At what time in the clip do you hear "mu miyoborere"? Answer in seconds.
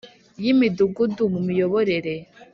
1.33-2.13